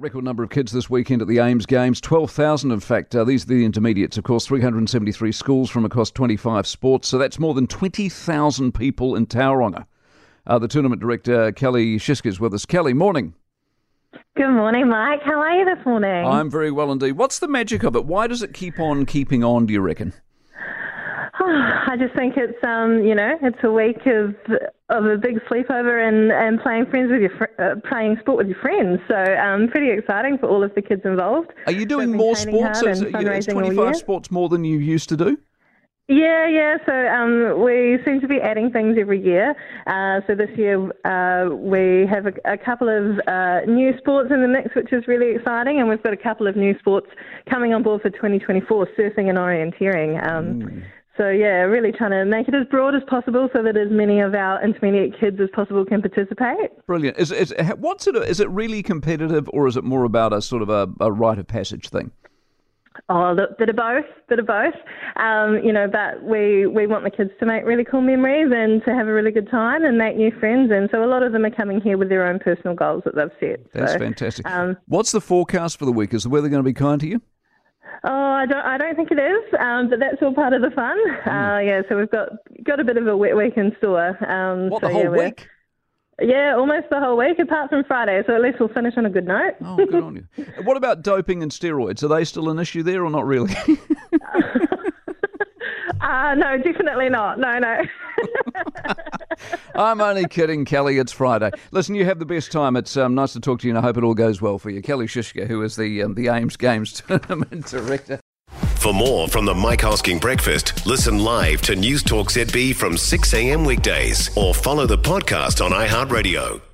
Record 0.00 0.22
number 0.22 0.44
of 0.44 0.50
kids 0.50 0.70
this 0.70 0.88
weekend 0.88 1.22
at 1.22 1.26
the 1.26 1.40
AIMS 1.40 1.66
Games, 1.66 2.00
12,000 2.00 2.70
in 2.70 2.78
fact. 2.78 3.16
Uh, 3.16 3.24
these 3.24 3.42
are 3.42 3.48
the 3.48 3.64
intermediates, 3.64 4.16
of 4.16 4.22
course, 4.22 4.46
373 4.46 5.32
schools 5.32 5.68
from 5.68 5.84
across 5.84 6.12
25 6.12 6.68
sports. 6.68 7.08
So 7.08 7.18
that's 7.18 7.40
more 7.40 7.52
than 7.52 7.66
20,000 7.66 8.72
people 8.72 9.16
in 9.16 9.26
Tauranga. 9.26 9.86
Uh, 10.46 10.60
the 10.60 10.68
tournament 10.68 11.00
director, 11.00 11.50
Kelly 11.50 11.96
Schischka, 11.96 12.26
is 12.26 12.38
with 12.38 12.54
us. 12.54 12.64
Kelly, 12.64 12.92
morning. 12.92 13.34
Good 14.36 14.50
morning, 14.50 14.88
Mike. 14.88 15.22
How 15.24 15.40
are 15.40 15.58
you 15.58 15.64
this 15.64 15.84
morning? 15.84 16.24
I'm 16.24 16.48
very 16.48 16.70
well 16.70 16.92
indeed. 16.92 17.12
What's 17.12 17.40
the 17.40 17.48
magic 17.48 17.82
of 17.82 17.96
it? 17.96 18.04
Why 18.04 18.28
does 18.28 18.40
it 18.44 18.54
keep 18.54 18.78
on 18.78 19.04
keeping 19.04 19.42
on, 19.42 19.66
do 19.66 19.72
you 19.72 19.80
reckon? 19.80 20.12
I 21.90 21.96
just 21.98 22.14
think 22.14 22.34
it's 22.36 22.62
um, 22.62 23.02
you 23.04 23.14
know, 23.14 23.38
it's 23.40 23.58
a 23.62 23.70
week 23.70 24.04
of 24.06 24.34
of 24.90 25.04
a 25.06 25.16
big 25.16 25.40
sleepover 25.50 26.06
and, 26.06 26.30
and 26.30 26.60
playing 26.60 26.86
friends 26.86 27.10
with 27.10 27.20
your 27.22 27.36
fr- 27.38 27.62
uh, 27.62 27.74
playing 27.88 28.16
sport 28.20 28.38
with 28.38 28.48
your 28.48 28.58
friends. 28.58 29.00
So 29.08 29.16
um, 29.16 29.68
pretty 29.68 29.90
exciting 29.90 30.36
for 30.38 30.48
all 30.48 30.62
of 30.62 30.74
the 30.74 30.82
kids 30.82 31.02
involved. 31.04 31.52
Are 31.66 31.72
you 31.72 31.86
doing 31.86 32.14
more 32.14 32.36
sports? 32.36 32.82
Is, 32.82 33.00
you 33.00 33.10
know, 33.10 33.32
is 33.32 33.46
25 33.46 33.96
sports 33.96 34.30
more 34.30 34.48
than 34.48 34.64
you 34.64 34.78
used 34.78 35.08
to 35.08 35.16
do? 35.16 35.38
Yeah, 36.08 36.48
yeah. 36.48 36.76
So 36.86 36.92
um, 36.92 37.62
we 37.62 37.98
seem 38.04 38.20
to 38.22 38.28
be 38.28 38.40
adding 38.40 38.70
things 38.70 38.96
every 38.98 39.22
year. 39.22 39.54
Uh, 39.86 40.20
so 40.26 40.34
this 40.34 40.48
year 40.56 40.80
uh, 41.04 41.54
we 41.54 42.06
have 42.10 42.26
a, 42.26 42.32
a 42.52 42.56
couple 42.56 42.88
of 42.88 43.18
uh, 43.26 43.60
new 43.66 43.96
sports 43.98 44.30
in 44.32 44.40
the 44.40 44.48
mix, 44.48 44.74
which 44.74 44.90
is 44.92 45.06
really 45.06 45.36
exciting, 45.36 45.80
and 45.80 45.88
we've 45.88 46.02
got 46.02 46.14
a 46.14 46.18
couple 46.18 46.46
of 46.46 46.56
new 46.56 46.78
sports 46.78 47.08
coming 47.48 47.74
on 47.74 47.82
board 47.82 48.00
for 48.00 48.08
2024: 48.08 48.88
surfing 48.98 49.28
and 49.28 49.36
orienteering. 49.36 50.26
Um, 50.26 50.62
mm. 50.62 50.82
So 51.18 51.28
yeah, 51.28 51.66
really 51.66 51.90
trying 51.90 52.12
to 52.12 52.24
make 52.24 52.46
it 52.46 52.54
as 52.54 52.66
broad 52.68 52.94
as 52.94 53.02
possible 53.08 53.48
so 53.52 53.62
that 53.62 53.76
as 53.76 53.90
many 53.90 54.20
of 54.20 54.34
our 54.34 54.64
intermediate 54.64 55.18
kids 55.18 55.38
as 55.40 55.48
possible 55.52 55.84
can 55.84 56.00
participate. 56.00 56.70
Brilliant. 56.86 57.18
Is, 57.18 57.32
is 57.32 57.52
what's 57.76 58.06
it? 58.06 58.14
Is 58.14 58.38
it 58.38 58.48
really 58.50 58.82
competitive, 58.84 59.50
or 59.52 59.66
is 59.66 59.76
it 59.76 59.82
more 59.82 60.04
about 60.04 60.32
a 60.32 60.40
sort 60.40 60.62
of 60.62 60.68
a, 60.68 60.88
a 61.00 61.10
rite 61.10 61.38
of 61.38 61.48
passage 61.48 61.88
thing? 61.88 62.12
Oh, 63.08 63.36
a 63.36 63.46
bit 63.58 63.68
of 63.68 63.76
both, 63.76 64.04
bit 64.28 64.38
of 64.38 64.46
both. 64.46 64.74
Um, 65.16 65.60
you 65.64 65.72
know, 65.72 65.88
but 65.90 66.22
we 66.22 66.66
we 66.66 66.86
want 66.86 67.04
the 67.04 67.10
kids 67.10 67.30
to 67.40 67.46
make 67.46 67.64
really 67.64 67.84
cool 67.84 68.00
memories 68.00 68.52
and 68.54 68.84
to 68.84 68.94
have 68.94 69.08
a 69.08 69.12
really 69.12 69.30
good 69.30 69.50
time 69.50 69.84
and 69.84 69.98
make 69.98 70.16
new 70.16 70.30
friends. 70.38 70.70
And 70.72 70.88
so 70.92 71.04
a 71.04 71.06
lot 71.06 71.22
of 71.22 71.32
them 71.32 71.44
are 71.44 71.50
coming 71.50 71.80
here 71.80 71.98
with 71.98 72.08
their 72.08 72.26
own 72.26 72.38
personal 72.38 72.74
goals 72.74 73.02
that 73.04 73.14
they've 73.14 73.30
set. 73.40 73.72
That's 73.72 73.92
so, 73.92 73.98
fantastic. 73.98 74.46
Um, 74.48 74.76
What's 74.86 75.12
the 75.12 75.20
forecast 75.20 75.78
for 75.78 75.84
the 75.84 75.92
week? 75.92 76.14
Is 76.14 76.24
the 76.24 76.28
weather 76.28 76.48
going 76.48 76.62
to 76.62 76.68
be 76.68 76.74
kind 76.74 77.00
to 77.00 77.08
you? 77.08 77.20
Oh, 78.04 78.32
I 78.32 78.46
don't. 78.46 78.64
I 78.64 78.78
don't 78.78 78.94
think 78.94 79.10
it 79.10 79.18
is, 79.18 79.54
um, 79.58 79.90
but 79.90 79.98
that's 79.98 80.22
all 80.22 80.32
part 80.32 80.52
of 80.52 80.62
the 80.62 80.70
fun. 80.70 80.96
Mm. 81.24 81.26
Uh, 81.26 81.58
yeah, 81.60 81.82
so 81.88 81.96
we've 81.96 82.10
got 82.10 82.28
got 82.62 82.78
a 82.80 82.84
bit 82.84 82.96
of 82.96 83.06
a 83.06 83.16
wet 83.16 83.36
week 83.36 83.56
in 83.56 83.74
store. 83.78 84.10
Um, 84.30 84.70
what 84.70 84.82
so, 84.82 84.88
the 84.88 84.94
whole 84.94 85.02
yeah, 85.04 85.24
week? 85.24 85.48
Yeah, 86.20 86.54
almost 86.56 86.90
the 86.90 86.98
whole 86.98 87.16
week, 87.16 87.38
apart 87.38 87.70
from 87.70 87.84
Friday. 87.84 88.22
So 88.26 88.34
at 88.34 88.40
least 88.40 88.58
we'll 88.58 88.68
finish 88.70 88.94
on 88.96 89.06
a 89.06 89.10
good 89.10 89.26
note. 89.26 89.54
Oh, 89.64 89.76
good 89.76 89.94
on 89.94 90.16
you. 90.16 90.26
What 90.62 90.76
about 90.76 91.02
doping 91.02 91.42
and 91.42 91.52
steroids? 91.52 92.02
Are 92.02 92.08
they 92.08 92.24
still 92.24 92.50
an 92.50 92.58
issue 92.58 92.82
there, 92.82 93.04
or 93.04 93.10
not 93.10 93.24
really? 93.26 93.54
uh, 96.00 96.34
no, 96.34 96.58
definitely 96.58 97.08
not. 97.08 97.38
No, 97.38 97.58
no. 97.58 97.82
I'm 99.78 100.00
only 100.00 100.26
kidding, 100.26 100.64
Kelly. 100.64 100.98
It's 100.98 101.12
Friday. 101.12 101.52
Listen, 101.70 101.94
you 101.94 102.04
have 102.04 102.18
the 102.18 102.26
best 102.26 102.50
time. 102.50 102.74
It's 102.74 102.96
um, 102.96 103.14
nice 103.14 103.32
to 103.34 103.40
talk 103.40 103.60
to 103.60 103.68
you, 103.68 103.70
and 103.70 103.78
I 103.78 103.82
hope 103.82 103.96
it 103.96 104.02
all 104.02 104.14
goes 104.14 104.42
well 104.42 104.58
for 104.58 104.70
you. 104.70 104.82
Kelly 104.82 105.06
Schischka, 105.06 105.46
who 105.46 105.62
is 105.62 105.76
the 105.76 106.02
um, 106.02 106.14
the 106.14 106.26
AIMS 106.28 106.56
Games 106.56 106.92
Tournament 107.06 107.66
Director. 107.66 108.18
For 108.74 108.92
more 108.92 109.28
from 109.28 109.44
the 109.44 109.54
Mike 109.54 109.80
Hosking 109.80 110.20
Breakfast, 110.20 110.84
listen 110.84 111.20
live 111.20 111.62
to 111.62 111.76
News 111.76 112.02
Talk 112.02 112.28
ZB 112.28 112.74
from 112.74 112.96
6 112.96 113.34
a.m. 113.34 113.64
weekdays 113.64 114.36
or 114.36 114.52
follow 114.52 114.86
the 114.86 114.98
podcast 114.98 115.64
on 115.64 115.70
iHeartRadio. 115.70 116.67